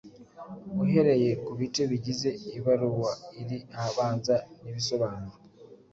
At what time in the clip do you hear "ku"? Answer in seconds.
1.43-1.51